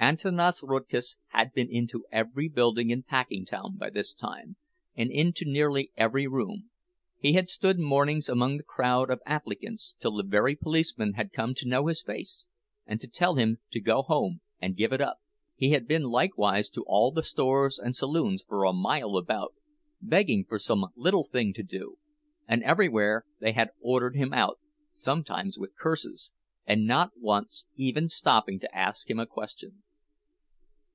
[0.00, 4.56] Antanas Rudkus had been into every building in Packingtown by this time,
[4.94, 6.68] and into nearly every room;
[7.18, 11.54] he had stood mornings among the crowd of applicants till the very policemen had come
[11.54, 12.46] to know his face
[12.86, 15.22] and to tell him to go home and give it up.
[15.56, 19.54] He had been likewise to all the stores and saloons for a mile about,
[20.02, 21.96] begging for some little thing to do;
[22.46, 24.58] and everywhere they had ordered him out,
[24.92, 26.30] sometimes with curses,
[26.66, 29.80] and not once even stopping to ask him a question.